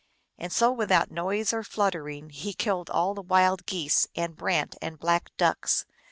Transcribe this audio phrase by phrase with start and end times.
[0.39, 4.97] And so without noise or fluttering he killed all the Wild Geese and Brant and
[4.97, 5.85] Black Ducks.